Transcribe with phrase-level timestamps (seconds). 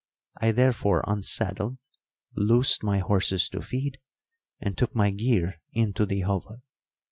[0.41, 1.77] I therefore unsaddled,
[2.35, 3.99] loosed my horses to feed,
[4.59, 6.63] and took my gear into the hovel.